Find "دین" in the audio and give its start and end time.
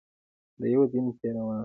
0.91-1.05